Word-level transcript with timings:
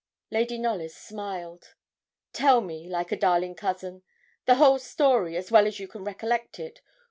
Lady 0.31 0.57
Knollys 0.57 0.97
smiled. 0.97 1.75
'Tell 2.33 2.59
me, 2.59 2.89
like 2.89 3.11
a 3.11 3.15
darling 3.15 3.53
cousin, 3.53 4.01
the 4.45 4.55
whole 4.55 4.79
story 4.79 5.37
as 5.37 5.51
well 5.51 5.67
as 5.67 5.79
you 5.79 5.87
can 5.87 6.03
recollect 6.03 6.57
it. 6.59 6.81